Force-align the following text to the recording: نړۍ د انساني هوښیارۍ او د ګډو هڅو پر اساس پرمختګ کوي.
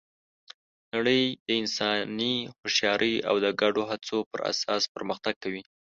نړۍ 0.93 1.23
د 1.47 1.49
انساني 1.61 2.35
هوښیارۍ 2.53 3.15
او 3.29 3.35
د 3.45 3.47
ګډو 3.61 3.81
هڅو 3.91 4.17
پر 4.31 4.39
اساس 4.51 4.81
پرمختګ 4.95 5.33
کوي. 5.43 5.61